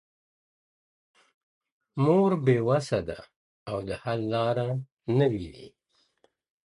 [1.95, 3.19] o مور بې وسه ده
[3.69, 4.67] او د حل لاره
[5.17, 5.67] نه ويني,